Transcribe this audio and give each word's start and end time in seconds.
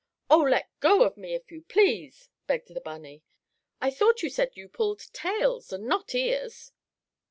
"Oh, 0.31 0.39
let 0.39 0.67
go 0.79 1.03
of 1.03 1.15
me, 1.15 1.35
if 1.35 1.51
you 1.51 1.61
please!" 1.61 2.31
begged 2.47 2.73
the 2.73 2.81
bunny. 2.81 3.21
"I 3.79 3.91
thought 3.91 4.23
you 4.23 4.31
said 4.31 4.57
you 4.57 4.67
pulled 4.67 5.13
tails 5.13 5.71
and 5.71 5.85
not 5.85 6.15
ears." 6.15 6.71